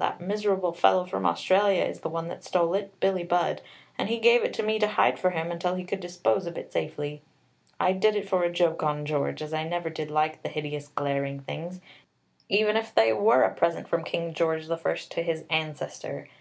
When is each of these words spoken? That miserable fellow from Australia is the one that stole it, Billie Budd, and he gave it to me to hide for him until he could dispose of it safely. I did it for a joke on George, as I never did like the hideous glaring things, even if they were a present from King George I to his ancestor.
That 0.00 0.20
miserable 0.20 0.72
fellow 0.72 1.06
from 1.06 1.24
Australia 1.24 1.84
is 1.84 2.00
the 2.00 2.08
one 2.08 2.26
that 2.26 2.42
stole 2.42 2.74
it, 2.74 2.98
Billie 2.98 3.22
Budd, 3.22 3.62
and 3.96 4.08
he 4.08 4.18
gave 4.18 4.42
it 4.42 4.52
to 4.54 4.62
me 4.64 4.80
to 4.80 4.88
hide 4.88 5.20
for 5.20 5.30
him 5.30 5.52
until 5.52 5.76
he 5.76 5.84
could 5.84 6.00
dispose 6.00 6.46
of 6.48 6.58
it 6.58 6.72
safely. 6.72 7.22
I 7.78 7.92
did 7.92 8.16
it 8.16 8.28
for 8.28 8.42
a 8.42 8.50
joke 8.50 8.82
on 8.82 9.06
George, 9.06 9.40
as 9.40 9.54
I 9.54 9.62
never 9.62 9.90
did 9.90 10.10
like 10.10 10.42
the 10.42 10.48
hideous 10.48 10.88
glaring 10.88 11.38
things, 11.38 11.80
even 12.48 12.76
if 12.76 12.92
they 12.92 13.12
were 13.12 13.42
a 13.42 13.54
present 13.54 13.86
from 13.86 14.02
King 14.02 14.34
George 14.34 14.68
I 14.68 14.74
to 15.10 15.22
his 15.22 15.44
ancestor. 15.48 16.26